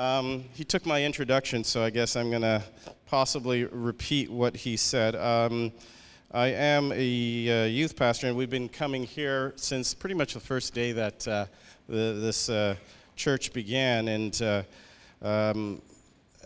[0.00, 2.62] Um, he took my introduction, so I guess I'm going to
[3.04, 5.14] possibly repeat what he said.
[5.14, 5.72] Um,
[6.32, 10.40] I am a uh, youth pastor, and we've been coming here since pretty much the
[10.40, 11.44] first day that uh,
[11.86, 12.76] the, this uh,
[13.14, 14.08] church began.
[14.08, 14.62] And uh,
[15.20, 15.82] um,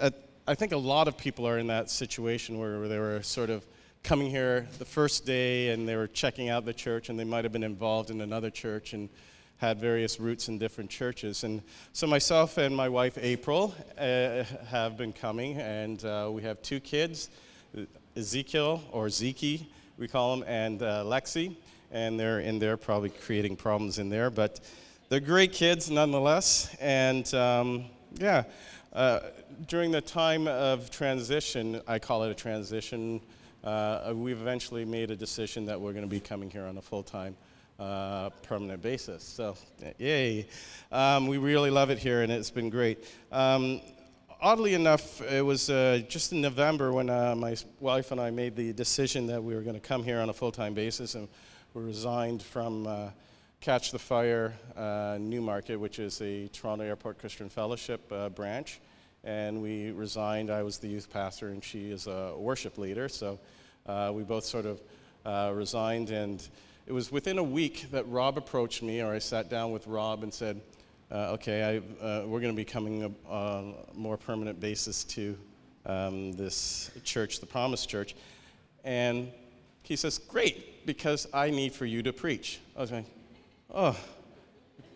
[0.00, 0.14] at,
[0.48, 3.64] I think a lot of people are in that situation where they were sort of
[4.02, 7.45] coming here the first day and they were checking out the church, and they might
[7.45, 9.09] have been involved in another church and
[9.59, 11.45] had various roots in different churches.
[11.45, 11.62] And
[11.93, 16.80] so myself and my wife April uh, have been coming, and uh, we have two
[16.80, 17.30] kids.
[18.17, 19.67] Ezekiel or Zeke,
[19.99, 21.57] we call them, and uh, Lexi,
[21.90, 24.61] and they're in there probably creating problems in there, but
[25.08, 26.75] they're great kids nonetheless.
[26.80, 28.44] And um, yeah,
[28.93, 29.21] uh,
[29.66, 33.20] during the time of transition, I call it a transition.
[33.62, 36.83] Uh, we've eventually made a decision that we're going to be coming here on a
[36.83, 37.36] full time.
[37.77, 39.25] Uh, permanent basis.
[39.25, 39.56] So,
[39.98, 40.47] yay.
[40.92, 43.05] Um, we really love it here, and it's been great.
[43.33, 43.81] Um,
[44.41, 48.55] oddly enough, it was uh, just in November when uh, my wife and I made
[48.55, 51.27] the decision that we were going to come here on a full time basis, and
[51.75, 53.11] we resigned from uh,
[53.61, 58.81] Catch the Fire uh, Newmarket, which is a Toronto Airport Christian Fellowship uh, branch.
[59.25, 60.48] And we resigned.
[60.48, 63.09] I was the youth pastor, and she is a worship leader.
[63.09, 63.41] So
[64.12, 64.81] we both sort of
[65.56, 66.11] resigned.
[66.11, 66.47] And
[66.86, 70.22] it was within a week that Rob approached me, or I sat down with Rob
[70.22, 70.60] and said,
[71.10, 71.62] uh, okay,
[72.00, 75.38] I, uh, we're going to be coming on a more permanent basis to
[75.86, 78.14] um, this church, the Promise Church.
[78.84, 79.30] And
[79.82, 82.60] he says, Great, because I need for you to preach.
[82.76, 83.04] I was like,
[83.72, 83.96] Oh,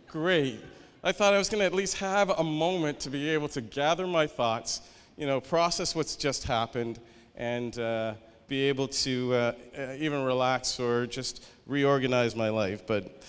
[0.06, 0.60] great.
[1.04, 3.60] I thought I was going to at least have a moment to be able to
[3.60, 4.80] gather my thoughts,
[5.16, 6.98] you know, process what's just happened,
[7.36, 8.14] and uh,
[8.48, 12.86] be able to uh, uh even relax or just reorganize my life.
[12.86, 13.22] But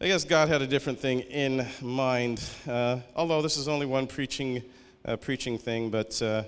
[0.00, 2.42] I guess God had a different thing in mind.
[2.68, 4.62] Uh, although this is only one preaching,
[5.04, 6.44] uh, preaching thing, but uh,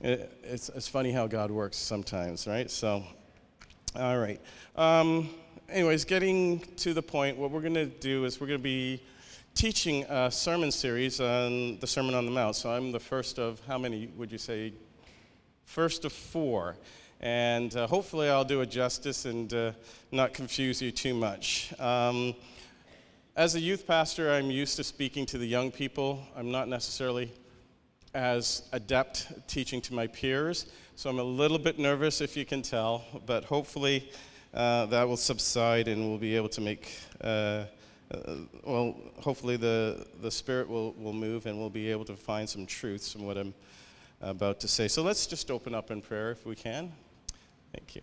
[0.00, 2.70] it, it's, it's funny how God works sometimes, right?
[2.70, 3.04] So,
[3.94, 4.40] all right.
[4.74, 5.30] Um,
[5.68, 9.00] anyways, getting to the point, what we're going to do is we're going to be
[9.54, 12.56] teaching a sermon series on the Sermon on the Mount.
[12.56, 14.72] So I'm the first of how many would you say?
[15.66, 16.76] First of four.
[17.22, 19.72] And uh, hopefully I'll do it justice and uh,
[20.10, 21.72] not confuse you too much.
[21.78, 22.34] Um,
[23.36, 26.20] as a youth pastor, I'm used to speaking to the young people.
[26.36, 27.32] I'm not necessarily
[28.12, 30.66] as adept teaching to my peers,
[30.96, 34.10] so I'm a little bit nervous if you can tell, but hopefully
[34.52, 37.64] uh, that will subside and we'll be able to make, uh,
[38.12, 38.34] uh,
[38.64, 42.66] well, hopefully the, the Spirit will, will move and we'll be able to find some
[42.66, 43.54] truths in what I'm
[44.20, 44.88] about to say.
[44.88, 46.92] So let's just open up in prayer if we can.
[47.72, 48.02] Thank you.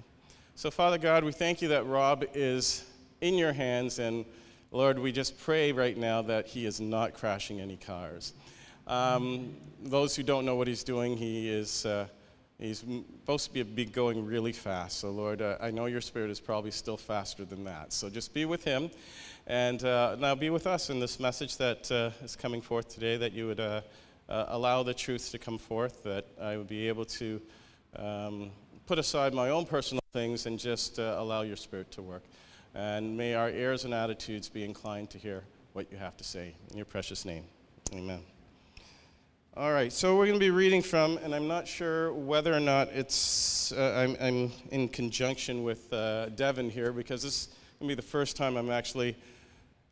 [0.56, 2.86] So, Father God, we thank you that Rob is
[3.22, 4.26] in your hands and
[4.72, 8.34] Lord, we just pray right now that he is not crashing any cars.
[8.86, 12.08] Um, those who don't know what he's doing, he is uh,
[12.60, 15.00] he's supposed to be, going really fast.
[15.00, 17.94] So, Lord, uh, I know your spirit is probably still faster than that.
[17.94, 18.92] So just be with him,
[19.48, 23.18] and uh, now be with us in this message that uh, is coming forth today.
[23.18, 23.82] That you would uh,
[24.28, 26.04] uh, allow the truth to come forth.
[26.04, 27.42] That I would be able to
[27.96, 28.52] um,
[28.90, 32.24] put aside my own personal things and just allow your spirit to work.
[32.74, 36.56] And may our ears and attitudes be inclined to hear what you have to say.
[36.72, 37.44] In your precious name,
[37.94, 38.22] amen.
[39.56, 42.60] All right, so we're going to be reading from, and I'm not sure whether or
[42.60, 47.48] not it's, uh, I'm, I'm, in conjunction with uh, Devin here because this is
[47.80, 49.16] going to be the first time I'm actually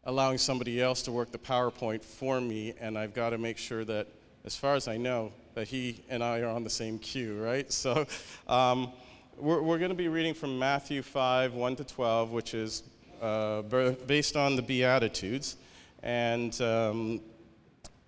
[0.05, 3.85] allowing somebody else to work the PowerPoint for me, and I've got to make sure
[3.85, 4.07] that,
[4.43, 7.73] as far as I know, that he and I are on the same queue, right?
[7.73, 8.05] So,
[8.47, 8.91] um,
[9.37, 12.83] we're, we're going to be reading from Matthew 5, 1 to 12, which is
[13.23, 13.63] uh,
[14.05, 15.55] based on the Beatitudes.
[16.03, 17.21] And um,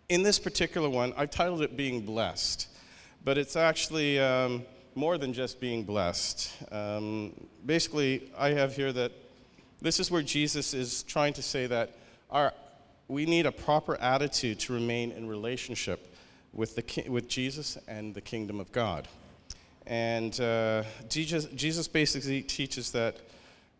[0.09, 2.67] in this particular one, I've titled it Being Blessed.
[3.25, 6.51] But it's actually um, more than just being blessed.
[6.71, 7.33] Um,
[7.65, 9.11] basically, I have here that
[9.81, 11.95] this is where Jesus is trying to say that
[12.29, 12.53] our,
[13.07, 16.08] we need a proper attitude to remain in relationship
[16.53, 19.07] with, the, with Jesus and the kingdom of God.
[19.85, 23.17] And uh, Jesus, Jesus, basically teaches that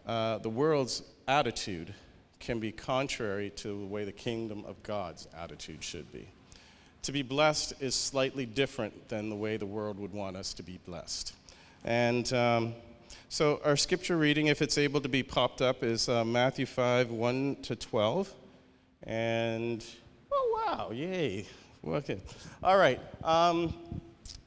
[0.06, 1.94] uh, the world's attitude
[2.40, 6.28] can be contrary to the way the kingdom of God's attitude should be.
[7.04, 10.64] To be blessed is slightly different than the way the world would want us to
[10.64, 11.34] be blessed.
[11.84, 12.74] And um,
[13.30, 17.12] so, our scripture reading, if it's able to be popped up, is uh, Matthew 5
[17.12, 18.34] 1 to 12.
[19.04, 19.86] And,
[20.32, 21.46] oh, wow, yay.
[21.86, 22.20] Okay.
[22.62, 23.00] All right.
[23.24, 23.74] Um,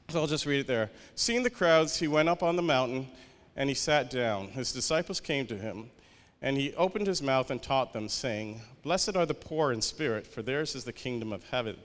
[0.09, 0.91] so I'll just read it there.
[1.15, 3.07] Seeing the crowds, he went up on the mountain
[3.55, 4.47] and he sat down.
[4.49, 5.89] His disciples came to him,
[6.41, 10.25] and he opened his mouth and taught them, saying, Blessed are the poor in spirit,
[10.25, 11.77] for theirs is the kingdom of heaven.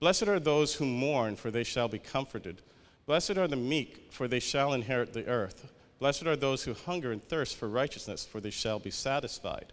[0.00, 2.62] Blessed are those who mourn, for they shall be comforted.
[3.06, 5.70] Blessed are the meek, for they shall inherit the earth.
[5.98, 9.72] Blessed are those who hunger and thirst for righteousness, for they shall be satisfied.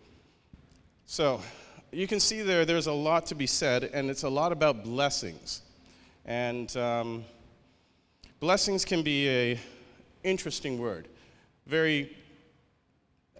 [1.13, 1.41] So,
[1.91, 4.85] you can see there, there's a lot to be said, and it's a lot about
[4.85, 5.61] blessings.
[6.23, 7.25] And um,
[8.39, 9.59] blessings can be a
[10.23, 11.09] interesting word,
[11.67, 12.15] very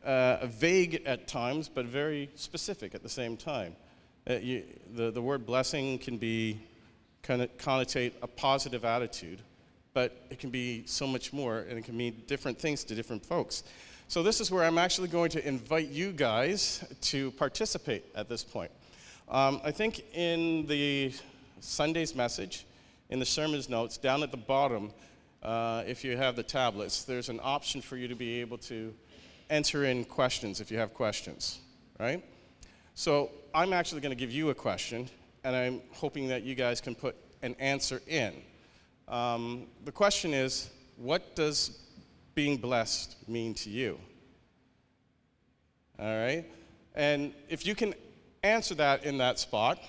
[0.03, 3.77] uh, vague at times, but very specific at the same time.
[4.29, 4.63] Uh, you,
[4.93, 6.59] the, the word blessing can be
[7.23, 9.39] kind of connotate a positive attitude,
[9.93, 13.25] but it can be so much more, and it can mean different things to different
[13.25, 13.63] folks.
[14.11, 18.43] So, this is where I'm actually going to invite you guys to participate at this
[18.43, 18.69] point.
[19.29, 21.13] Um, I think in the
[21.61, 22.65] Sunday's message,
[23.09, 24.91] in the sermon's notes, down at the bottom,
[25.41, 28.93] uh, if you have the tablets, there's an option for you to be able to
[29.49, 31.59] enter in questions if you have questions,
[31.97, 32.21] right?
[32.95, 35.09] So I'm actually going to give you a question,
[35.45, 38.33] and I'm hoping that you guys can put an answer in.
[39.07, 41.79] Um, the question is what does
[42.35, 43.99] being blessed mean to you?
[45.99, 46.45] All right?
[46.95, 47.93] And if you can
[48.43, 49.79] answer that in that spot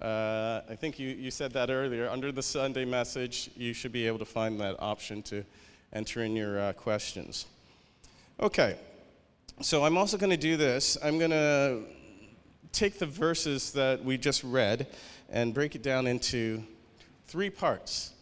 [0.00, 4.06] uh, I think you, you said that earlier, under the Sunday message, you should be
[4.06, 5.44] able to find that option to
[5.92, 7.46] enter in your uh, questions.
[8.40, 8.76] Okay,
[9.60, 10.98] so I'm also going to do this.
[11.02, 11.82] I'm going to
[12.72, 14.88] take the verses that we just read
[15.30, 16.62] and break it down into
[17.28, 18.12] three parts.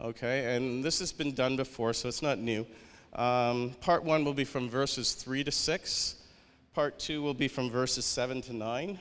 [0.00, 2.66] Okay, and this has been done before, so it's not new.
[3.14, 6.16] Um, part one will be from verses 3 to 6,
[6.72, 8.98] part two will be from verses 7 to 9,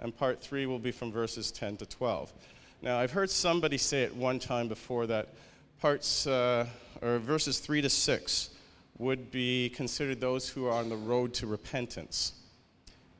[0.00, 2.32] and part three will be from verses 10 to 12.
[2.80, 5.28] Now, I've heard somebody say it one time before that
[5.78, 6.66] parts, uh,
[7.02, 8.50] or verses 3 to 6,
[8.98, 12.32] would be considered those who are on the road to repentance.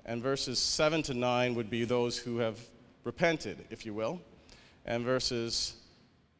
[0.07, 2.59] And verses 7 to 9 would be those who have
[3.05, 4.23] repented, if you will,
[4.87, 5.75] and verses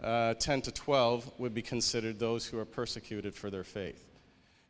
[0.03, 4.07] uh, 10 to 12 would be considered those who are persecuted for their faith.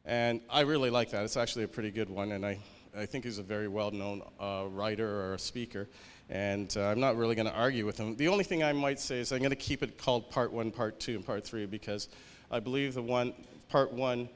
[0.04, 1.24] And I really like that.
[1.24, 2.58] It's actually a pretty good one, and I,
[2.96, 5.88] I think he's a very well known uh, writer or a speaker.
[6.28, 8.16] And uh, I'm not really going to argue with him.
[8.16, 10.70] The only thing I might say is I'm going to keep it called part one,
[10.70, 12.08] part two, and part three because
[12.50, 13.34] I believe the one,
[13.68, 14.28] part one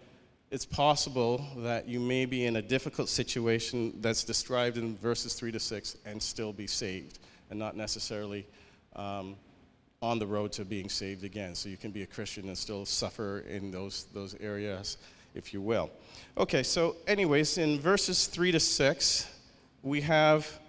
[0.55, 5.50] it's possible that you may be in a difficult situation that's described in verses 3
[5.50, 7.19] to 6 and still be saved
[7.50, 8.46] and not necessarily
[8.94, 9.35] um,
[10.04, 11.54] on the road to being saved again.
[11.54, 14.98] So you can be a Christian and still suffer in those, those areas,
[15.34, 15.90] if you will.
[16.36, 19.31] Okay, so, anyways, in verses 3 to 6,
[19.82, 20.60] we have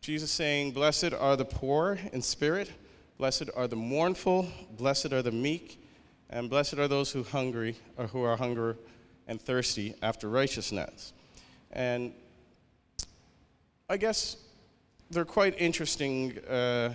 [0.00, 2.70] Jesus saying, Blessed are the poor in spirit,
[3.18, 5.82] blessed are the mournful, blessed are the meek,
[6.30, 8.74] and blessed are those who hungry or who are hungry
[9.26, 11.12] and thirsty after righteousness.
[11.72, 12.12] And
[13.88, 14.36] I guess
[15.10, 16.92] they're quite interesting uh,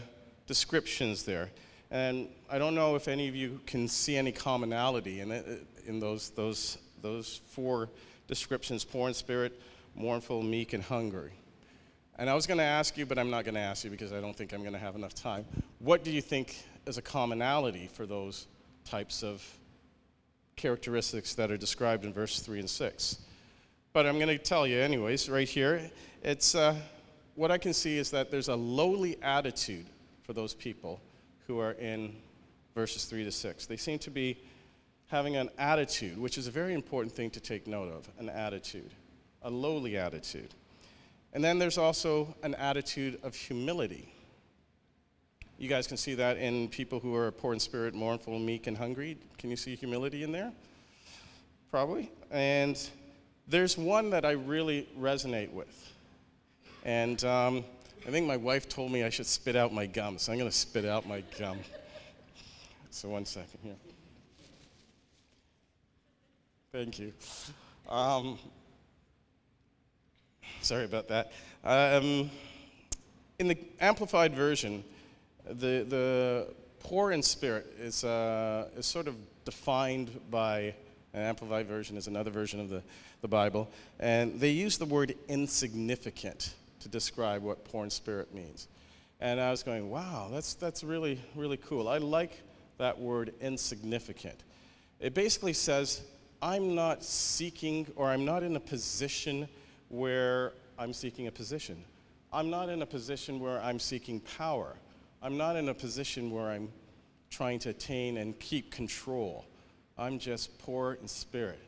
[0.48, 1.50] descriptions there.
[1.92, 6.00] And I don't know if any of you can see any commonality in, it, in
[6.00, 7.90] those, those, those four
[8.28, 9.62] descriptions poor in spirit,
[9.96, 11.34] mournful, meek, and hungry.
[12.18, 14.14] And I was going to ask you, but I'm not going to ask you because
[14.14, 15.46] I don't think I'm going to have enough time.
[15.80, 18.48] What do you think is a commonality for those
[18.86, 19.44] types of
[20.56, 23.18] characteristics that are described in verse 3 and 6.
[23.94, 25.90] But I'm going to tell you, anyways, right here.
[26.24, 26.76] It's uh,
[27.36, 29.88] what I can see is that there's a lowly attitude
[30.24, 31.02] for those people
[31.52, 32.16] who are in
[32.76, 33.66] verses 3 to 6.
[33.66, 34.38] They seem to be
[35.08, 38.90] having an attitude, which is a very important thing to take note of an attitude,
[39.42, 40.56] a lowly attitude.
[41.34, 44.14] And then there's also an attitude of humility.
[45.58, 48.78] You guys can see that in people who are poor in spirit, mournful, meek, and
[48.78, 49.18] hungry.
[49.38, 50.54] Can you see humility in there?
[51.70, 52.10] Probably.
[52.32, 52.80] And
[53.46, 55.94] there's one that I really resonate with.
[56.86, 57.66] And um,
[58.06, 60.50] I think my wife told me I should spit out my gum, so I'm going
[60.50, 61.60] to spit out my gum.
[62.90, 63.76] So, one second here.
[66.72, 67.14] Thank you.
[67.88, 68.40] Um,
[70.62, 71.32] sorry about that.
[71.64, 72.32] Um,
[73.38, 74.84] in the Amplified Version,
[75.46, 76.48] the, the
[76.80, 79.16] poor in spirit is, uh, is sort of
[79.46, 80.74] defined by,
[81.14, 82.82] an Amplified Version is another version of the,
[83.22, 88.68] the Bible, and they use the word insignificant to describe what poor in spirit means.
[89.20, 91.88] And I was going, wow, that's, that's really, really cool.
[91.88, 92.42] I like
[92.78, 94.44] that word insignificant.
[95.00, 96.02] It basically says,
[96.42, 99.48] I'm not seeking or I'm not in a position
[99.90, 101.84] where I'm seeking a position.
[102.34, 104.76] I'm not in a position where I'm seeking power.
[105.22, 106.70] I'm not in a position where I'm
[107.30, 109.46] trying to attain and keep control.
[109.98, 111.60] I'm just poor in spirit.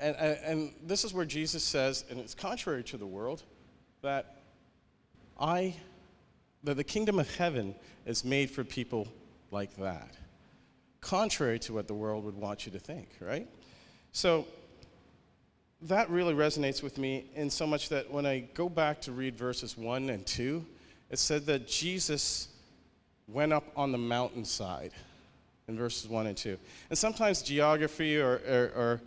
[0.00, 3.44] And, and, and this is where Jesus says, and it's contrary to the world,
[4.02, 4.36] that
[5.40, 5.74] I,
[6.64, 9.08] that the kingdom of heaven is made for people
[9.50, 10.14] like that.
[11.00, 13.48] Contrary to what the world would want you to think, right?
[14.12, 14.46] So
[15.82, 19.36] that really resonates with me in so much that when I go back to read
[19.36, 20.64] verses 1 and 2,
[21.10, 22.48] it said that Jesus
[23.28, 24.92] went up on the mountainside
[25.68, 26.58] in verses 1 and 2.
[26.90, 29.00] And sometimes geography or, or, or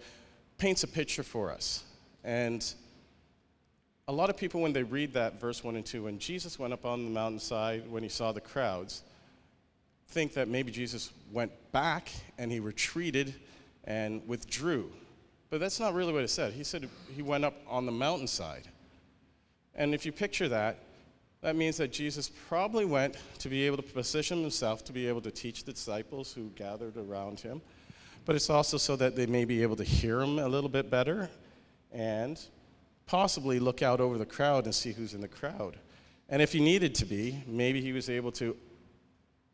[0.58, 1.84] paints a picture for us.
[2.24, 2.66] And
[4.07, 6.74] a lot of people, when they read that verse 1 and 2, when Jesus went
[6.74, 9.01] up on the mountainside when he saw the crowds,
[10.09, 13.33] think that maybe Jesus went back and he retreated
[13.85, 14.91] and withdrew.
[15.50, 16.53] But that's not really what it said.
[16.53, 18.67] He said he went up on the mountainside.
[19.74, 20.77] And if you picture that,
[21.41, 25.21] that means that Jesus probably went to be able to position himself to be able
[25.21, 27.62] to teach the disciples who gathered around him.
[28.25, 30.89] But it's also so that they may be able to hear him a little bit
[30.89, 31.29] better
[31.91, 32.39] and
[33.05, 35.77] possibly look out over the crowd and see who's in the crowd.
[36.29, 38.55] And if he needed to be, maybe he was able to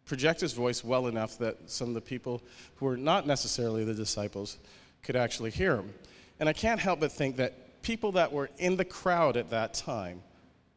[0.05, 2.41] project his voice well enough that some of the people
[2.75, 4.57] who were not necessarily the disciples
[5.03, 5.93] could actually hear him.
[6.39, 9.73] And I can't help but think that people that were in the crowd at that
[9.73, 10.21] time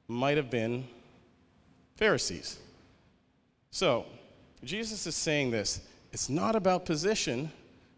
[0.09, 0.85] might have been
[1.97, 2.59] Pharisees.
[3.71, 4.07] So,
[4.63, 5.81] Jesus is saying this
[6.13, 7.51] it's not about position,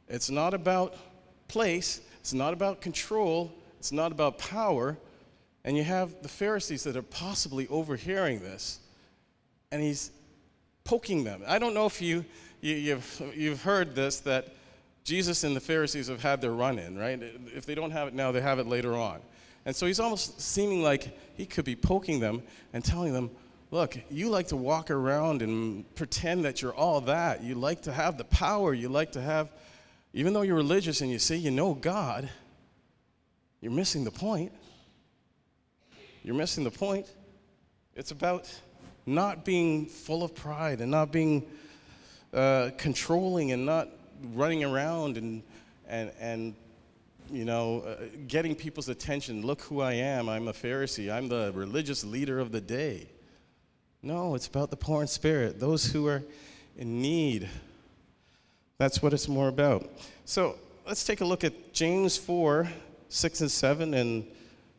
[0.08, 0.96] it's not about
[1.48, 3.52] place, it's not about control,
[3.86, 4.98] it's not about power.
[5.64, 8.80] And you have the Pharisees that are possibly overhearing this,
[9.70, 10.10] and he's
[10.82, 11.42] poking them.
[11.46, 12.24] I don't know if you,
[12.60, 14.48] you, have you've, you've heard this that
[15.04, 17.22] Jesus and the Pharisees have had their run in, right?
[17.54, 19.20] If they don't have it now, they have it later on.
[19.64, 23.30] And so he's almost seeming like he could be poking them and telling them,
[23.70, 27.44] look, you like to walk around and pretend that you're all that.
[27.44, 28.74] You like to have the power.
[28.74, 29.48] You like to have,
[30.12, 32.28] even though you're religious and you say you know God,
[33.60, 34.52] you're missing the point.
[36.22, 37.06] You're missing the point.
[37.94, 38.52] It's about
[39.06, 41.46] not being full of pride and not being
[42.34, 43.88] uh, controlling and not
[44.34, 45.42] running around and,
[45.88, 46.54] and, and
[47.30, 49.42] you know, uh, getting people's attention.
[49.42, 50.28] Look who I am.
[50.28, 51.12] I'm a Pharisee.
[51.12, 53.08] I'm the religious leader of the day.
[54.02, 56.22] No, it's about the poor in spirit, those who are
[56.76, 57.48] in need.
[58.78, 59.90] That's what it's more about.
[60.24, 62.68] So let's take a look at James 4
[63.08, 64.26] 6 and 7 and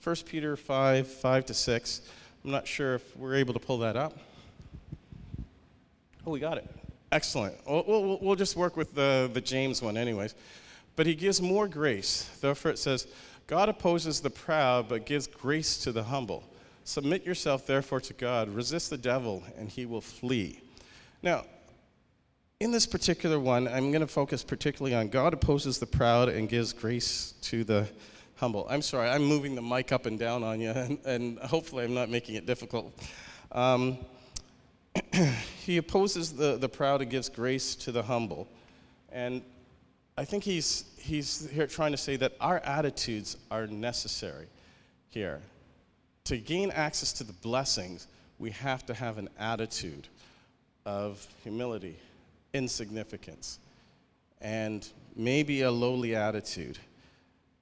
[0.03, 2.01] 1 Peter 5 5 to 6.
[2.43, 4.17] I'm not sure if we're able to pull that up.
[6.25, 6.69] Oh, we got it.
[7.11, 7.55] Excellent.
[7.65, 10.35] We'll, we'll, we'll just work with the, the James one, anyways.
[10.95, 12.29] But he gives more grace.
[12.41, 13.07] Therefore, it says,
[13.47, 16.43] God opposes the proud, but gives grace to the humble.
[16.83, 18.49] Submit yourself, therefore, to God.
[18.49, 20.61] Resist the devil, and he will flee.
[21.21, 21.45] Now,
[22.59, 26.49] in this particular one, I'm going to focus particularly on God opposes the proud and
[26.49, 27.87] gives grace to the
[28.37, 28.65] humble.
[28.69, 31.93] I'm sorry, I'm moving the mic up and down on you, and, and hopefully I'm
[31.93, 32.97] not making it difficult.
[33.51, 33.97] Um,
[35.65, 38.47] he opposes the, the proud and gives grace to the humble.
[39.11, 39.41] And
[40.17, 44.47] I think he's, he's here trying to say that our attitudes are necessary
[45.09, 45.41] here.
[46.25, 48.07] To gain access to the blessings,
[48.39, 50.07] we have to have an attitude
[50.85, 51.97] of humility,
[52.53, 53.59] insignificance,
[54.41, 56.77] and maybe a lowly attitude.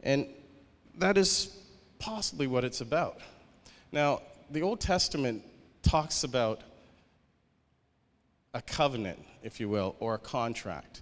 [0.02, 0.28] And
[0.98, 1.58] that is
[2.00, 3.20] possibly what it's about.
[3.92, 4.22] Now,
[4.52, 5.44] the Old Testament
[5.82, 6.62] talks about
[8.54, 11.02] a covenant, if you will, or a contract.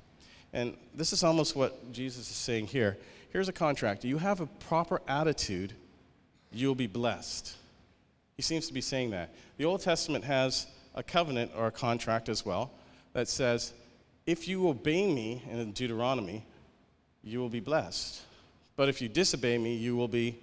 [0.53, 2.97] And this is almost what Jesus is saying here.
[3.31, 4.03] Here's a contract.
[4.03, 5.73] You have a proper attitude,
[6.51, 7.55] you'll be blessed.
[8.35, 9.33] He seems to be saying that.
[9.57, 12.71] The Old Testament has a covenant or a contract as well
[13.13, 13.73] that says,
[14.25, 16.45] if you obey me in Deuteronomy,
[17.23, 18.21] you will be blessed.
[18.75, 20.39] But if you disobey me, you will be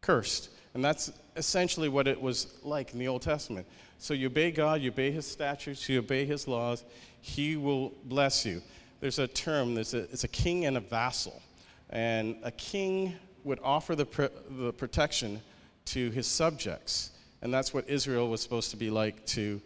[0.00, 0.50] cursed.
[0.74, 3.66] And that's essentially what it was like in the Old Testament.
[3.98, 6.84] So you obey God, you obey his statutes, you obey his laws,
[7.20, 8.62] he will bless you.
[9.00, 11.42] There's a term, there's a, it's a king and a vassal.
[11.90, 15.40] And a king would offer the, the protection
[15.86, 17.10] to his subjects.
[17.42, 19.60] And that's what Israel was supposed to be like to,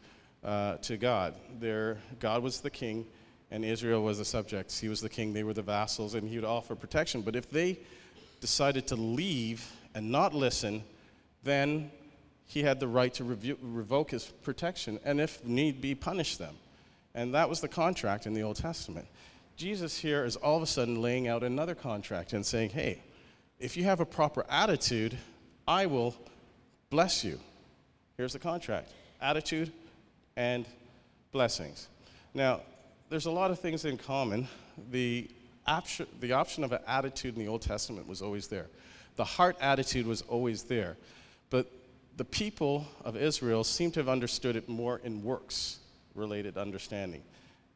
[0.45, 1.35] uh, to God.
[1.59, 3.07] Their, God was the king,
[3.53, 4.81] and Israel was the subjects.
[4.81, 7.21] He was the king, they were the vassals, and he would offer protection.
[7.21, 7.79] But if they
[8.41, 10.83] decided to leave and not listen,
[11.45, 11.91] then
[12.47, 13.25] he had the right to
[13.61, 16.57] revoke his protection and, if need be, punish them.
[17.15, 19.07] And that was the contract in the Old Testament.
[19.59, 23.03] Jesus here is all of a sudden laying out another contract and saying, hey,
[23.61, 25.17] if you have a proper attitude,
[25.69, 26.17] I will
[26.89, 27.39] bless you.
[28.17, 28.91] Here's the contract
[29.21, 29.71] attitude
[30.37, 30.67] and
[31.33, 31.89] blessings.
[32.33, 32.63] Now,
[33.13, 34.49] there's a lot of things in common.
[34.91, 35.29] The
[35.67, 38.69] option, the option of an attitude in the Old Testament was always there,
[39.17, 40.97] the heart attitude was always there.
[41.51, 41.71] But
[42.17, 45.81] the people of Israel seem to have understood it more in works
[46.15, 47.23] related understanding.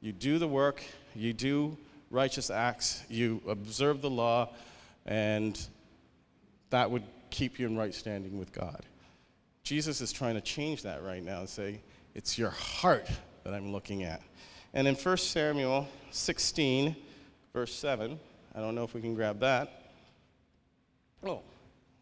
[0.00, 0.83] You do the work,
[1.14, 1.76] you do
[2.11, 4.49] righteous acts, you observe the law,
[5.05, 5.61] and
[6.71, 8.87] that would keep you in right standing with God.
[9.64, 11.81] Jesus is trying to change that right now and say,
[12.14, 13.07] it's your heart
[13.45, 14.23] that I'm looking at.
[14.76, 16.95] And in 1 Samuel 16,
[17.54, 18.21] verse 7,
[18.54, 19.90] I don't know if we can grab that.
[21.25, 21.40] Oh,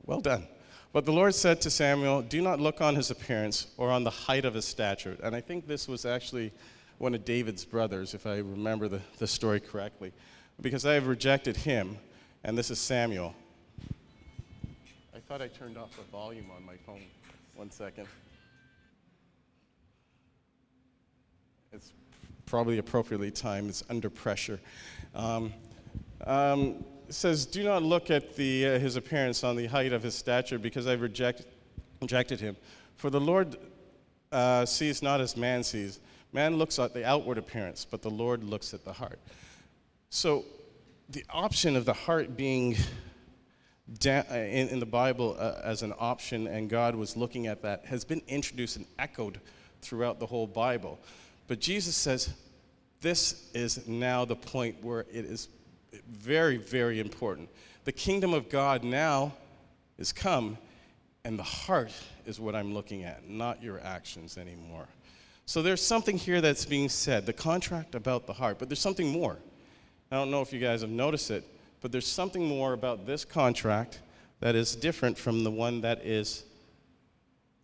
[0.04, 0.48] well done.
[0.92, 4.10] But the Lord said to Samuel, Do not look on his appearance or on the
[4.10, 5.16] height of his stature.
[5.22, 6.50] And I think this was actually
[6.98, 10.12] one of David's brothers, if I remember the, the story correctly,
[10.60, 11.96] because I have rejected him,
[12.42, 13.36] and this is Samuel.
[15.14, 17.02] I thought I turned off the volume on my phone.
[17.54, 18.08] One second.
[21.72, 21.92] It's
[22.46, 24.60] probably appropriately timed, it's under pressure.
[25.14, 25.52] Um,
[26.26, 30.14] um, says, Do not look at the, uh, his appearance on the height of his
[30.14, 31.44] stature, because I've reject,
[32.00, 32.56] rejected him.
[32.96, 33.56] For the Lord
[34.32, 36.00] uh, sees not as man sees.
[36.32, 39.20] Man looks at the outward appearance, but the Lord looks at the heart.
[40.10, 40.44] So,
[41.08, 42.76] the option of the heart being
[43.98, 47.62] da- uh, in, in, the Bible uh, as an option, and God was looking at
[47.62, 49.40] that, has been introduced and echoed
[49.82, 50.98] throughout the whole Bible.
[51.46, 52.30] But Jesus says,
[53.00, 55.48] This is now the point where it is
[56.08, 57.48] very, very important.
[57.84, 59.34] The kingdom of God now
[59.98, 60.58] is come,
[61.24, 61.92] and the heart
[62.26, 64.86] is what I'm looking at, not your actions anymore.
[65.46, 69.08] So there's something here that's being said, the contract about the heart, but there's something
[69.08, 69.36] more.
[70.10, 71.44] I don't know if you guys have noticed it,
[71.82, 74.00] but there's something more about this contract
[74.40, 76.44] that is different from the one that is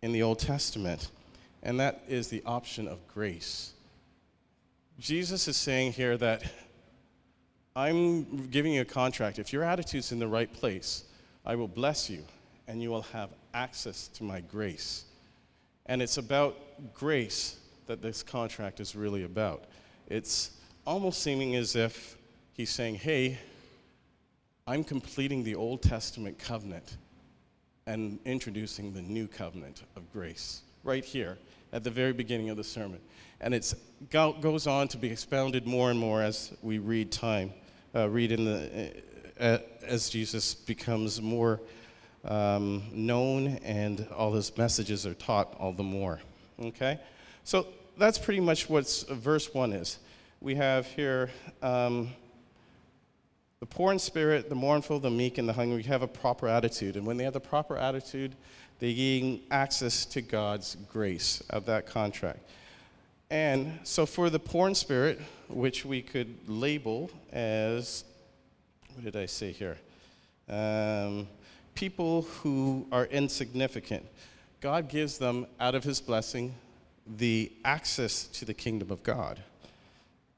[0.03, 1.09] in the Old Testament,
[1.63, 3.73] and that is the option of grace.
[4.99, 6.43] Jesus is saying here that
[7.75, 9.39] I'm giving you a contract.
[9.39, 11.05] If your attitude's in the right place,
[11.45, 12.23] I will bless you
[12.67, 15.05] and you will have access to my grace.
[15.85, 16.57] And it's about
[16.93, 19.65] grace that this contract is really about.
[20.07, 20.51] It's
[20.85, 22.17] almost seeming as if
[22.53, 23.37] he's saying, Hey,
[24.67, 26.97] I'm completing the Old Testament covenant
[27.87, 31.37] and introducing the new covenant of grace right here
[31.73, 32.99] at the very beginning of the sermon.
[33.39, 33.73] And it
[34.09, 37.53] goes on to be expounded more and more as we read time
[37.95, 38.93] uh, read in the,
[39.39, 41.59] uh, as Jesus becomes more
[42.25, 46.19] um, known and all his messages are taught all the more.
[46.61, 46.99] Okay?
[47.43, 47.67] So
[47.97, 49.99] that's pretty much what verse 1 is.
[50.39, 51.29] We have here
[51.61, 52.09] um,
[53.59, 56.95] the poor in spirit, the mournful, the meek, and the hungry have a proper attitude.
[56.95, 58.35] And when they have the proper attitude,
[58.81, 62.39] they gain access to God's grace of that contract.
[63.29, 68.03] And so for the poor in spirit, which we could label as,
[68.95, 69.77] what did I say here?
[70.49, 71.27] Um,
[71.75, 74.03] people who are insignificant.
[74.61, 76.55] God gives them, out of his blessing,
[77.05, 79.39] the access to the kingdom of God.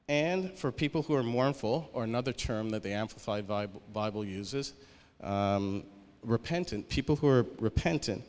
[0.06, 4.74] And for people who are mournful, or another term that the Amplified Bible uses,
[5.22, 5.84] um,
[6.22, 8.22] repentant, people who are repentant,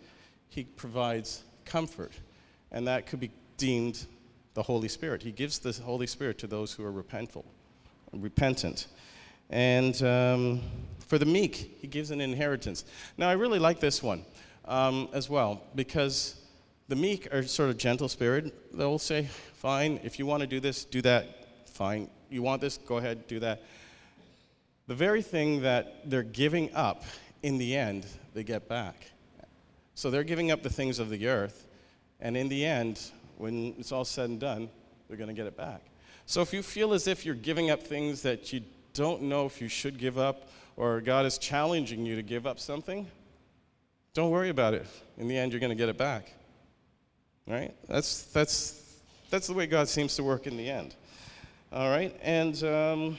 [0.55, 2.13] he provides comfort.
[2.71, 4.05] And that could be deemed
[4.53, 5.21] the Holy Spirit.
[5.21, 7.43] He gives the Holy Spirit to those who are repentful,
[8.13, 8.87] repentant.
[9.49, 10.61] And um,
[11.07, 12.85] for the meek, he gives an inheritance.
[13.17, 14.25] Now, I really like this one
[14.63, 16.35] um, as well because
[16.87, 18.73] the meek are sort of gentle spirit.
[18.73, 22.09] They'll say, fine, if you want to do this, do that, fine.
[22.29, 23.61] You want this, go ahead, do that.
[24.87, 27.03] The very thing that they're giving up,
[27.43, 29.11] in the end, they get back.
[29.95, 31.65] So they're giving up the things of the earth,
[32.19, 33.01] and in the end,
[33.37, 34.69] when it's all said and done,
[35.07, 35.81] they're going to get it back.
[36.25, 38.61] So if you feel as if you're giving up things that you
[38.93, 42.59] don't know if you should give up, or God is challenging you to give up
[42.59, 43.07] something,
[44.13, 44.85] don't worry about it.
[45.17, 46.31] In the end, you're going to get it back.
[47.47, 47.73] Right?
[47.87, 50.95] That's, that's, that's the way God seems to work in the end.
[51.71, 52.15] All right?
[52.21, 53.17] And um,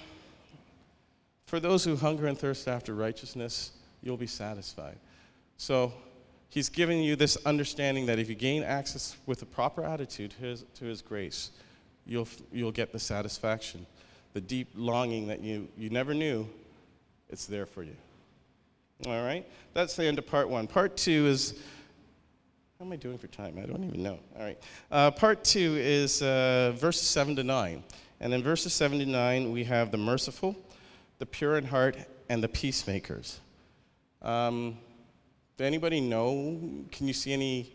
[1.46, 3.70] For those who hunger and thirst after righteousness,
[4.02, 4.98] you'll be satisfied.
[5.58, 5.92] So
[6.48, 10.36] he's giving you this understanding that if you gain access with the proper attitude to
[10.38, 11.50] his, to his grace,
[12.06, 13.86] you'll, you'll get the satisfaction.
[14.32, 16.48] The deep longing that you, you never knew,
[17.28, 17.96] it's there for you.
[19.06, 19.46] All right?
[19.74, 20.66] That's the end of part one.
[20.66, 21.60] Part two is
[22.78, 23.58] how am I doing for time?
[23.58, 24.18] I don't even know.
[24.36, 24.58] All right.
[24.90, 27.82] Uh, part two is uh, verses 7 to 9.
[28.20, 30.54] And in verses 7 to 9, we have the merciful,
[31.18, 31.96] the pure in heart,
[32.28, 33.40] and the peacemakers.
[34.20, 34.76] Um,
[35.64, 36.84] anybody know?
[36.92, 37.72] Can you see any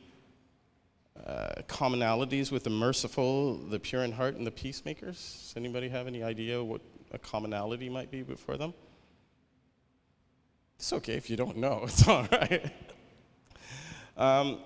[1.26, 5.18] uh, commonalities with the merciful, the pure in heart, and the peacemakers?
[5.18, 8.74] Does anybody have any idea what a commonality might be for them?
[10.78, 12.72] It's okay if you don't know, it's all right.
[14.18, 14.60] Um,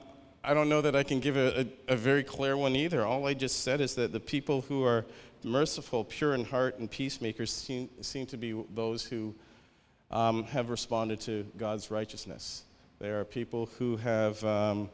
[0.44, 3.06] I don't know that I can give a, a, a, very clear one either.
[3.06, 5.06] All I just said is that the people who are
[5.44, 9.34] merciful, pure in heart, and peacemakers seem, seem to be those who
[10.12, 12.65] um, have responded to God's righteousness.
[13.00, 14.90] They are people who have um,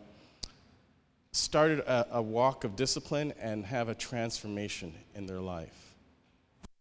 [1.31, 5.95] started a, a walk of discipline and have a transformation in their life.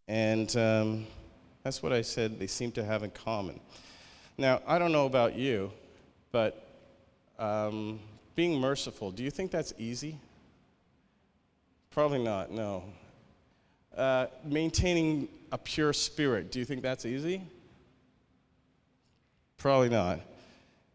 [0.09, 1.07] And um,
[1.63, 3.61] that's what I said they seem to have in common.
[4.39, 5.71] Now, I don't know about you,
[6.33, 6.67] but
[7.39, 8.01] um,
[8.35, 10.17] being merciful, do you think that's easy?
[11.91, 12.85] Probably not, no.
[13.97, 17.43] Uh, maintaining a pure spirit, do you think that's easy?
[19.59, 20.21] Probably not.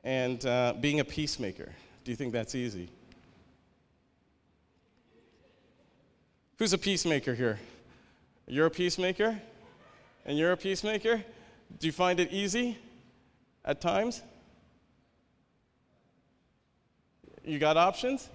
[0.05, 2.89] And uh, being a peacemaker, do you think that's easy?
[6.59, 7.59] Who's a peacemaker here?
[8.47, 9.41] You're a peacemaker?
[10.27, 11.23] And you're a peacemaker?
[11.79, 12.77] Do you find it easy
[13.65, 14.21] at times?
[17.43, 18.29] You got options?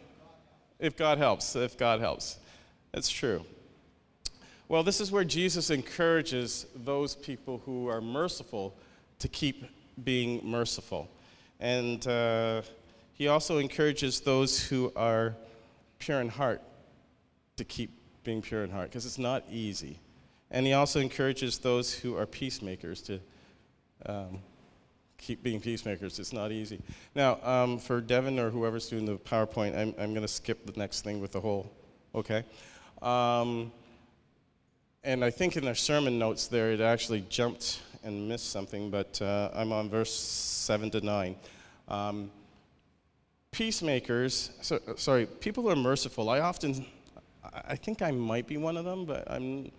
[0.80, 2.38] If God helps, if God helps.
[2.90, 3.44] That's true.
[4.66, 8.76] Well, this is where Jesus encourages those people who are merciful
[9.20, 9.64] to keep
[10.02, 11.08] being merciful.
[11.60, 12.62] And uh,
[13.12, 15.36] he also encourages those who are
[15.98, 16.62] pure in heart
[17.56, 17.90] to keep
[18.24, 19.98] being pure in heart, because it's not easy.
[20.50, 23.20] And he also encourages those who are peacemakers to
[24.06, 24.38] um,
[25.18, 26.18] keep being peacemakers.
[26.18, 26.80] It's not easy.
[27.14, 30.78] Now, um, for Devin or whoever's doing the PowerPoint, I'm, I'm going to skip the
[30.78, 31.70] next thing with the whole,
[32.14, 32.44] okay?
[33.02, 33.70] Um,
[35.04, 39.20] and I think in their sermon notes there, it actually jumped and missed something, but
[39.22, 41.36] uh, I'm on verse 7 to 9.
[41.88, 42.30] Um,
[43.50, 46.86] peacemakers, so, sorry, people who are merciful, I often,
[47.44, 49.70] I think I might be one of them, but I'm,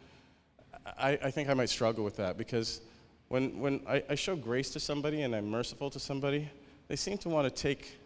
[0.85, 2.81] I, I think I might struggle with that because
[3.27, 6.49] when, when I, I show grace to somebody and I'm merciful to somebody,
[6.87, 7.97] they seem to want to take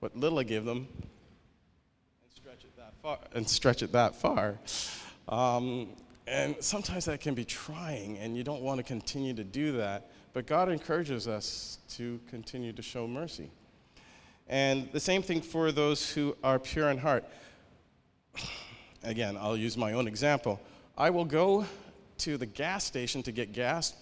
[0.00, 3.18] what little I give them and stretch it that far.
[3.34, 4.58] And stretch it that far.
[5.28, 5.88] Um,
[6.26, 10.10] and sometimes that can be trying, and you don't want to continue to do that.
[10.32, 13.50] But God encourages us to continue to show mercy.
[14.48, 17.24] And the same thing for those who are pure in heart.
[19.02, 20.60] Again, I'll use my own example.
[20.96, 21.66] I will go
[22.18, 23.94] to the gas station to get gas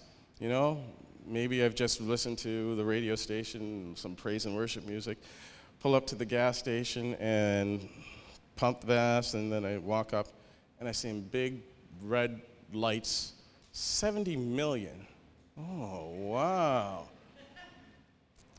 [0.43, 0.83] you know,
[1.25, 5.17] maybe I've just listened to the radio station, some praise and worship music,
[5.79, 7.87] pull up to the gas station and
[8.55, 10.27] pump gas, and then I walk up
[10.79, 11.61] and I see a big
[12.01, 12.41] red
[12.73, 13.33] lights
[13.71, 15.05] 70 million.
[15.57, 17.07] Oh, wow.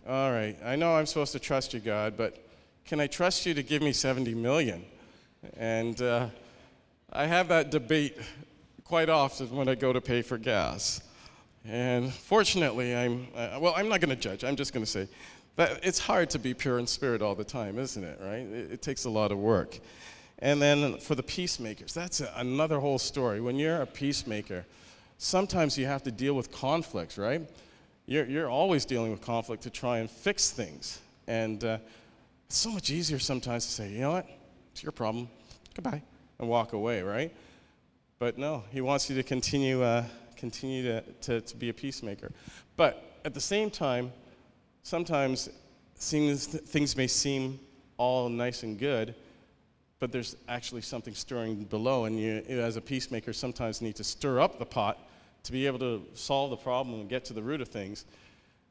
[0.07, 2.45] All right, I know I'm supposed to trust you, God, but
[2.85, 4.85] can I trust you to give me 70 million?
[5.57, 6.29] And uh,
[7.13, 8.19] I have that debate
[8.85, 11.01] quite often when I go to pay for gas.
[11.65, 14.45] And fortunately, I'm, uh, well, I'm not going to judge.
[14.45, 15.09] I'm just going to say
[15.57, 18.41] that it's hard to be pure in spirit all the time, isn't it, right?
[18.41, 19.79] It, it takes a lot of work.
[20.45, 23.41] And then for the peacemakers, that's a, another whole story.
[23.41, 24.65] When you're a peacemaker,
[25.19, 27.43] sometimes you have to deal with conflicts, right?
[28.07, 31.01] You're, you're always dealing with conflict to try and fix things.
[31.27, 31.79] And uh,
[32.47, 34.29] it's so much easier sometimes to say, you know what?
[34.73, 35.29] It's your problem.
[35.75, 36.03] Goodbye.
[36.39, 37.35] And walk away, right?
[38.19, 39.83] But no, he wants you to continue.
[39.83, 40.05] Uh,
[40.45, 42.31] continue to, to, to be a peacemaker.
[42.77, 44.13] But at the same time,
[44.83, 45.49] sometimes
[45.97, 47.59] things, things may seem
[47.97, 49.15] all nice and good,
[50.05, 54.39] but there's actually something stirring below, and you, as a peacemaker, sometimes need to stir
[54.39, 54.99] up the pot
[55.45, 58.05] to be able to solve the problem and get to the root of things.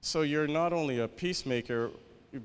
[0.02, 1.90] So you're not only a peacemaker,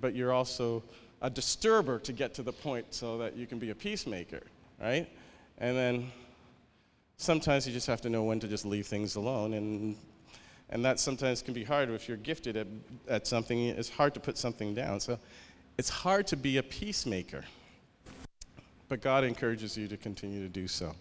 [0.01, 0.83] but you're also
[1.21, 4.41] a disturber to get to the point so that you can be a peacemaker,
[4.81, 5.07] right?
[5.59, 6.11] And then
[7.19, 9.97] sometimes you just have to know when to just leave things alone and
[10.71, 12.67] and that sometimes can be hard if you're gifted at,
[13.07, 15.19] at something it's hard to put something down so
[15.77, 17.45] it's hard to be a peacemaker
[18.89, 20.95] but god encourages you to continue to do so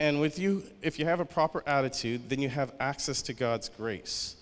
[0.00, 3.68] And with you, if you have a proper attitude, then you have access to God's
[3.68, 4.36] grace.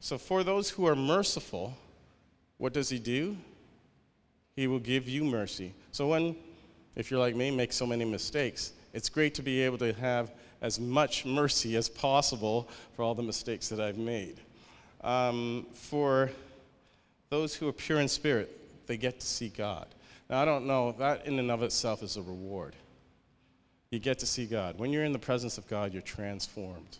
[0.00, 1.78] So for those who are merciful,
[2.58, 3.36] what does He do?
[4.56, 5.72] He will give you mercy.
[5.92, 6.34] So when,
[6.96, 10.32] if you're like me, make so many mistakes, it's great to be able to have
[10.60, 14.40] as much mercy as possible for all the mistakes that I've made.
[15.02, 16.30] Um, for
[17.30, 18.50] those who are pure in spirit,
[18.88, 19.86] they get to see God.
[20.28, 22.74] Now, I don't know, that in and of itself is a reward.
[23.90, 24.78] You get to see God.
[24.78, 26.98] When you're in the presence of God, you're transformed.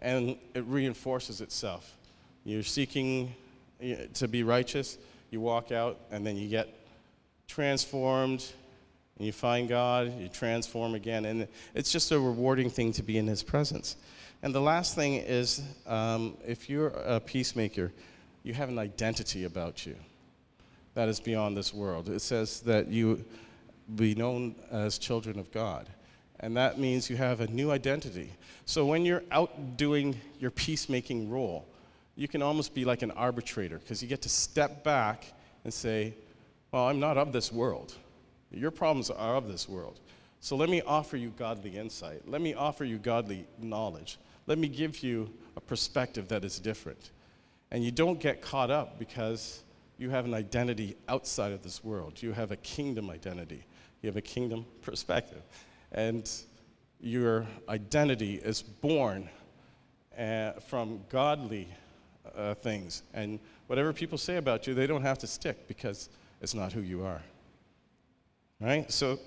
[0.00, 1.96] And it reinforces itself.
[2.44, 3.34] You're seeking
[4.14, 4.98] to be righteous,
[5.30, 6.68] you walk out, and then you get
[7.46, 8.44] transformed,
[9.16, 11.24] and you find God, you transform again.
[11.24, 13.96] And it's just a rewarding thing to be in His presence.
[14.42, 17.92] And the last thing is um, if you're a peacemaker,
[18.42, 19.94] you have an identity about you
[20.94, 22.08] that is beyond this world.
[22.08, 23.24] It says that you
[23.96, 25.88] be known as children of God.
[26.40, 28.30] And that means you have a new identity.
[28.64, 31.66] So when you're out doing your peacemaking role,
[32.16, 35.24] you can almost be like an arbitrator because you get to step back
[35.64, 36.14] and say,
[36.72, 37.94] Well, I'm not of this world.
[38.50, 40.00] Your problems are of this world.
[40.40, 42.28] So let me offer you godly insight.
[42.28, 44.18] Let me offer you godly knowledge.
[44.46, 47.10] Let me give you a perspective that is different.
[47.70, 49.61] And you don't get caught up because
[49.98, 52.22] you have an identity outside of this world.
[52.22, 53.64] You have a kingdom identity,
[54.00, 55.42] you have a kingdom perspective.
[55.92, 56.30] And
[57.00, 59.28] your identity is born
[60.18, 61.68] uh, from godly
[62.36, 63.02] uh, things.
[63.12, 66.08] And whatever people say about you, they don't have to stick because
[66.40, 67.20] it's not who you are.
[68.60, 68.90] Right?
[68.90, 69.18] So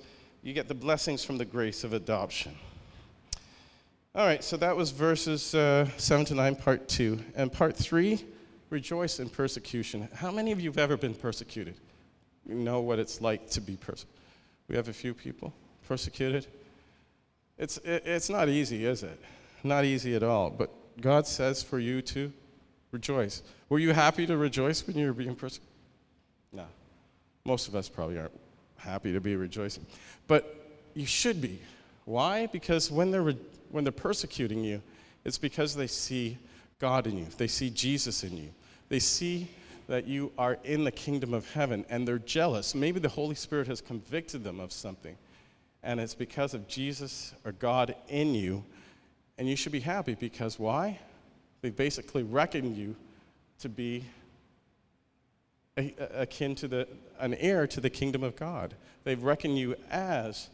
[0.42, 2.56] you get the blessings from the grace of adoption.
[4.14, 7.20] All right, so that was verses uh, 7 to 9, part 2.
[7.36, 8.24] And part 3
[8.70, 10.08] rejoice in persecution.
[10.14, 11.76] How many of you have ever been persecuted?
[12.48, 14.22] You know what it's like to be persecuted.
[14.68, 15.54] We have a few people
[15.88, 16.48] persecuted.
[17.58, 19.20] It's, it, it's not easy, is it?
[19.64, 20.50] Not easy at all.
[20.50, 22.32] But God says for you to
[22.92, 23.44] rejoice.
[23.70, 25.74] Were you happy to rejoice when you were being persecuted?
[26.52, 26.66] No.
[27.46, 28.40] Most of us probably aren't
[28.78, 29.86] happy to be rejoicing.
[30.28, 30.56] But
[30.94, 31.60] you should be.
[32.06, 32.48] Why?
[32.48, 33.38] Because when they're, re-
[33.70, 34.82] when they're persecuting you,
[35.24, 36.38] it's because they see
[36.80, 38.50] God in you, they see Jesus in you,
[38.90, 39.50] they see
[39.88, 42.74] that you are in the kingdom of heaven and they're jealous.
[42.74, 45.16] Maybe the Holy Spirit has convicted them of something,
[45.84, 48.64] and it's because of Jesus or God in you.
[49.38, 51.00] And you should be happy because why?
[51.62, 52.96] They basically reckon you
[53.60, 54.06] to be
[55.78, 56.88] akin to the,
[57.20, 58.74] an heir to the kingdom of God.
[59.04, 60.50] They've reckoned you as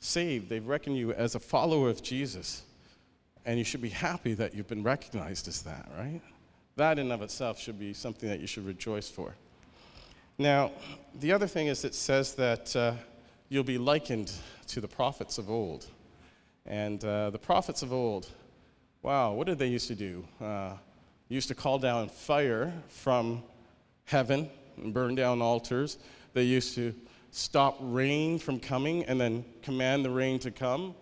[0.00, 2.62] saved, they've reckoned you as a follower of Jesus.
[3.46, 6.20] And you should be happy that you've been recognized as that, right?
[6.74, 9.34] That in of itself should be something that you should rejoice for.
[10.36, 10.72] Now,
[11.20, 12.94] the other thing is it says that uh,
[13.48, 14.32] you'll be likened
[14.66, 15.86] to the prophets of old.
[16.66, 18.28] And uh, the prophets of old,
[19.02, 20.24] wow, what did they used to do?
[20.40, 20.72] Uh,
[21.28, 23.44] used to call down fire from
[24.04, 25.98] heaven and burn down altars.
[26.34, 26.92] They used to
[27.30, 30.96] stop rain from coming and then command the rain to come.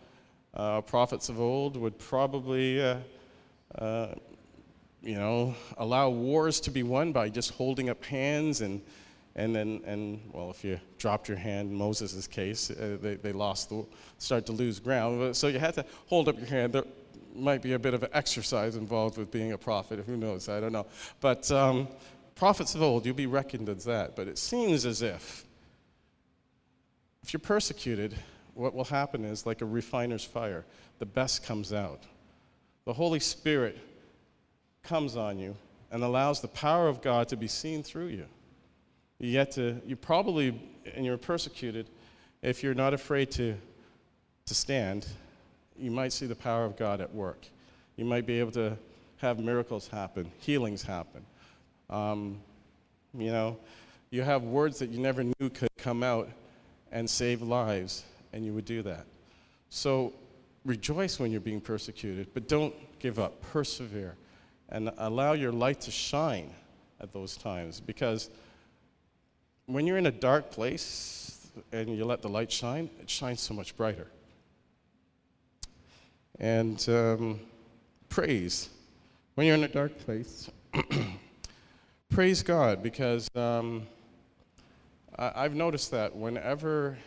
[0.54, 2.96] Uh, prophets of old would probably, uh,
[3.76, 4.14] uh,
[5.02, 8.80] you know, allow wars to be won by just holding up hands and,
[9.34, 13.32] and then, and well, if you dropped your hand, in Moses' case, uh, they, they
[13.32, 13.84] lost, the,
[14.18, 15.34] start to lose ground.
[15.34, 16.72] So you had to hold up your hand.
[16.72, 16.84] There
[17.34, 20.04] might be a bit of exercise involved with being a prophet.
[20.06, 20.48] Who knows?
[20.48, 20.86] I don't know.
[21.20, 21.88] But um,
[22.36, 24.14] prophets of old, you'll be reckoned as that.
[24.14, 25.44] But it seems as if,
[27.24, 28.14] if you're persecuted,
[28.54, 30.64] what will happen is like a refiner's fire,
[30.98, 32.02] the best comes out.
[32.84, 33.78] The Holy Spirit
[34.82, 35.56] comes on you
[35.90, 38.26] and allows the power of God to be seen through you.
[39.18, 40.60] You get to, you probably,
[40.94, 41.88] and you're persecuted,
[42.42, 43.56] if you're not afraid to,
[44.46, 45.06] to stand,
[45.78, 47.46] you might see the power of God at work.
[47.96, 48.76] You might be able to
[49.18, 51.24] have miracles happen, healings happen.
[51.88, 52.40] Um,
[53.16, 53.56] you know,
[54.10, 56.28] you have words that you never knew could come out
[56.92, 59.06] and save lives, and you would do that.
[59.70, 60.12] So
[60.64, 63.40] rejoice when you're being persecuted, but don't give up.
[63.52, 64.16] Persevere
[64.70, 66.50] and allow your light to shine
[67.00, 68.30] at those times because
[69.66, 73.54] when you're in a dark place and you let the light shine, it shines so
[73.54, 74.08] much brighter.
[76.40, 77.40] And um,
[78.08, 78.68] praise.
[79.36, 80.50] When you're in a dark place,
[82.08, 83.86] praise God because um,
[85.16, 86.98] I- have noticed that whenever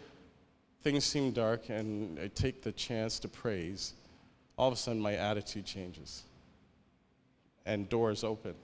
[0.81, 3.93] things seem dark and I take the chance to praise,
[4.57, 6.23] all of a sudden my attitude changes
[7.65, 8.55] and doors open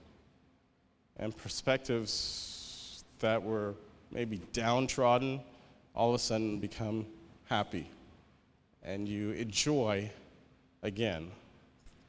[1.17, 3.75] and perspectives that were
[4.11, 5.41] maybe downtrodden
[5.95, 7.05] all of a sudden become
[7.45, 7.89] happy
[8.83, 10.09] and you enjoy
[10.81, 11.31] again.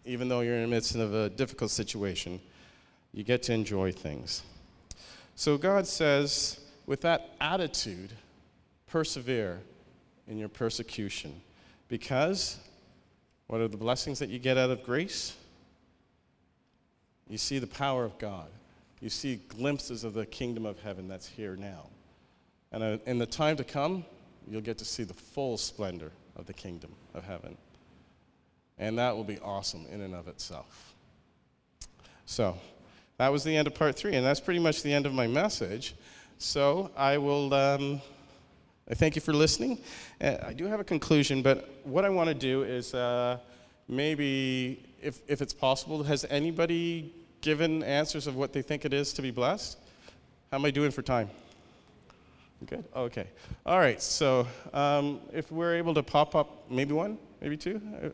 [0.04, 2.40] Even though you're in the midst of a difficult situation,
[3.12, 4.42] you get to enjoy things.
[5.34, 8.12] So God says, with that attitude,
[8.86, 9.60] persevere
[10.28, 11.40] in your persecution.
[11.88, 12.58] Because
[13.46, 15.36] what are the blessings that you get out of grace?
[17.28, 18.48] You see the power of God.
[19.00, 21.88] You see glimpses of the kingdom of heaven that's here now.
[22.72, 24.04] And uh, in the time to come,
[24.48, 27.56] you'll get to see the full splendor of the kingdom of heaven.
[28.78, 30.94] And that will be awesome in and of itself.
[32.26, 32.56] So,
[33.18, 35.26] that was the end of part three, and that's pretty much the end of my
[35.26, 35.94] message.
[36.38, 37.52] So, I will.
[37.54, 38.00] Um,
[38.90, 39.78] I thank you for listening.
[40.20, 43.38] Uh, I do have a conclusion, but what I want to do is uh,
[43.88, 49.14] maybe, if, if it's possible, has anybody given answers of what they think it is
[49.14, 49.78] to be blessed?
[50.50, 51.30] How am I doing for time?
[52.66, 52.84] Good?
[52.94, 53.26] Okay.
[53.64, 57.80] All right, so um, if we're able to pop up maybe one, maybe two?
[58.02, 58.08] Uh,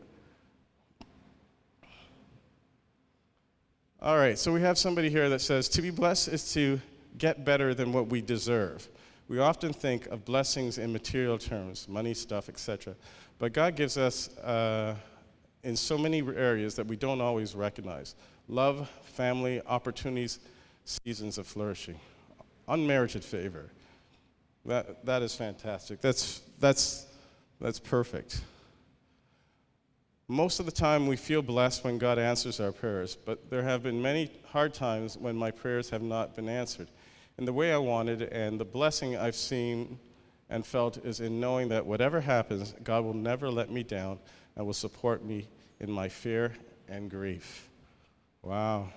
[4.01, 6.79] all right, so we have somebody here that says to be blessed is to
[7.17, 8.87] get better than what we deserve.
[9.31, 12.97] We often think of blessings in material terms, money, stuff, etc.
[13.39, 14.93] But God gives us uh,
[15.63, 18.15] in so many areas that we don't always recognize
[18.49, 20.39] love, family, opportunities,
[20.83, 21.97] seasons of flourishing,
[22.67, 23.71] unmerited favor.
[24.65, 26.01] That, that is fantastic.
[26.01, 27.05] That's, that's,
[27.61, 28.41] that's perfect.
[30.27, 33.81] Most of the time, we feel blessed when God answers our prayers, but there have
[33.81, 36.89] been many hard times when my prayers have not been answered
[37.41, 39.97] in the way I wanted, and the blessing I've seen
[40.51, 44.19] and felt is in knowing that whatever happens, God will never let me down
[44.55, 45.47] and will support me
[45.79, 46.53] in my fear
[46.87, 47.67] and grief.
[48.43, 48.89] Wow.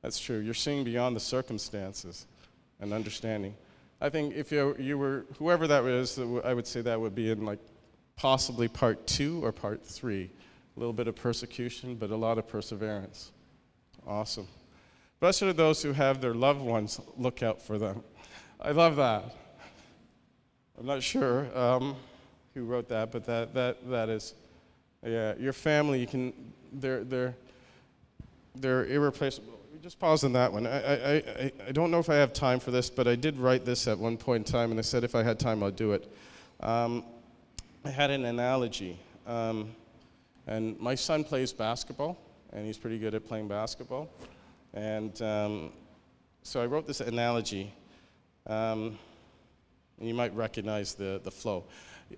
[0.00, 0.38] That's true.
[0.38, 2.26] You're seeing beyond the circumstances
[2.80, 3.54] and understanding.
[4.00, 7.30] I think if you, you were, whoever that is, I would say that would be
[7.30, 7.60] in like
[8.16, 10.30] possibly part two or part three.
[10.74, 13.30] A little bit of persecution, but a lot of perseverance.
[14.06, 14.48] Awesome.
[15.18, 18.02] Blessed are those who have their loved ones look out for them.
[18.60, 19.24] I love that.
[20.78, 21.96] I'm not sure um,
[22.52, 24.34] who wrote that, but that, that, that is,
[25.02, 26.34] yeah, your family, you can,
[26.70, 27.34] they're, they're,
[28.56, 29.58] they're irreplaceable.
[29.82, 30.66] Just pause on that one.
[30.66, 33.64] I, I, I, don't know if I have time for this, but I did write
[33.64, 35.92] this at one point in time, and I said if I had time, I'd do
[35.92, 36.12] it.
[36.60, 37.04] Um,
[37.84, 38.98] I had an analogy.
[39.26, 39.70] Um,
[40.46, 42.18] and my son plays basketball,
[42.52, 44.10] and he's pretty good at playing basketball.
[44.76, 45.72] And um,
[46.42, 47.72] so I wrote this analogy.
[48.46, 48.98] Um,
[49.98, 51.64] you might recognize the, the flow.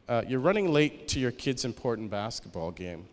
[0.09, 3.07] Uh, you're running late to your kid's important basketball game.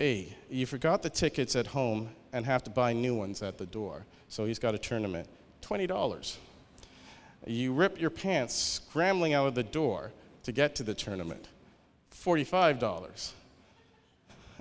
[0.00, 3.66] A, you forgot the tickets at home and have to buy new ones at the
[3.66, 4.06] door.
[4.28, 5.28] So he's got a tournament.
[5.60, 6.36] $20.
[7.46, 10.12] You rip your pants scrambling out of the door
[10.44, 11.48] to get to the tournament.
[12.10, 13.32] $45.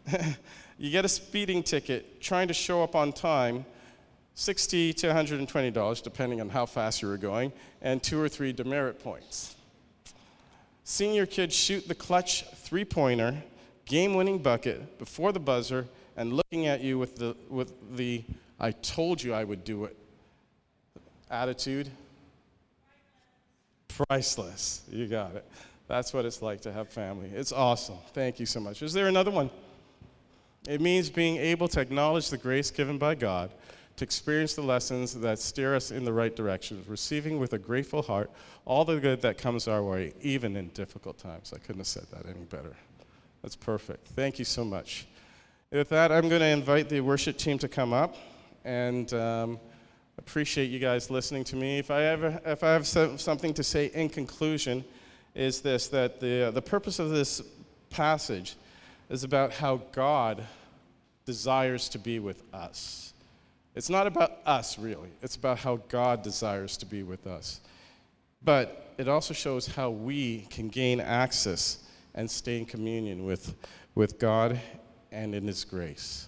[0.77, 3.65] you get a speeding ticket trying to show up on time
[4.35, 8.99] 60 to $120, depending on how fast you were going, and two or three demerit
[8.99, 9.55] points.
[10.83, 13.41] Seeing your kid shoot the clutch three pointer,
[13.85, 18.23] game winning bucket before the buzzer, and looking at you with the, with the
[18.59, 19.97] I told you I would do it
[21.29, 21.89] attitude.
[23.87, 24.83] Priceless.
[24.89, 25.45] You got it.
[25.87, 27.29] That's what it's like to have family.
[27.33, 27.97] It's awesome.
[28.13, 28.81] Thank you so much.
[28.81, 29.49] Is there another one?
[30.67, 33.51] It means being able to acknowledge the grace given by God
[33.97, 38.01] to experience the lessons that steer us in the right direction, receiving with a grateful
[38.01, 38.29] heart
[38.65, 41.53] all the good that comes our way, even in difficult times.
[41.55, 42.75] I couldn't have said that any better.
[43.41, 44.07] That's perfect.
[44.09, 45.07] Thank you so much.
[45.71, 48.15] With that, I'm going to invite the worship team to come up
[48.63, 49.59] and um,
[50.17, 51.79] appreciate you guys listening to me.
[51.79, 54.83] If I, ever, if I have something to say in conclusion,
[55.35, 57.41] is this that the, the purpose of this
[57.89, 58.55] passage
[59.09, 60.43] is about how God
[61.25, 63.13] desires to be with us.
[63.75, 65.09] It's not about us, really.
[65.21, 67.59] It's about how God desires to be with us.
[68.43, 71.79] But it also shows how we can gain access
[72.13, 73.53] and stay in communion with,
[73.93, 74.59] with God
[75.11, 76.27] and in His grace.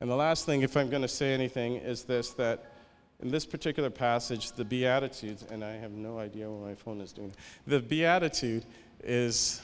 [0.00, 2.72] And the last thing, if I'm going to say anything, is this that
[3.20, 7.12] in this particular passage, the Beatitudes, and I have no idea what my phone is
[7.12, 7.32] doing,
[7.66, 8.64] the Beatitude
[9.02, 9.62] is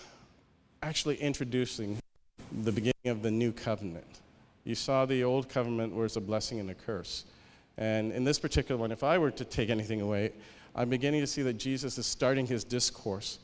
[0.82, 1.98] actually introducing
[2.62, 4.20] the beginning of the new covenant.
[4.64, 7.24] You saw the old covenant where it's a blessing and a curse.
[7.78, 10.32] And in this particular one, if I were to take anything away,
[10.74, 13.38] I'm beginning to see that Jesus is starting his discourse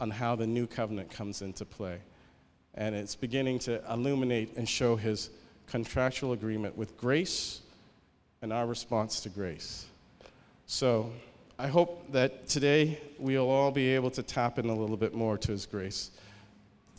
[0.00, 1.98] on how the new covenant comes into play.
[2.74, 5.30] And it's beginning to illuminate and show his
[5.66, 7.60] contractual agreement with grace
[8.40, 9.86] and our response to grace.
[10.66, 11.12] So
[11.58, 15.36] I hope that today we'll all be able to tap in a little bit more
[15.38, 16.10] to his grace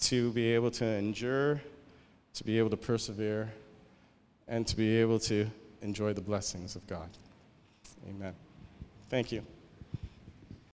[0.01, 1.61] to be able to endure,
[2.33, 3.53] to be able to persevere,
[4.47, 5.47] and to be able to
[5.81, 7.09] enjoy the blessings of God.
[8.09, 8.33] Amen.
[9.09, 9.45] Thank you.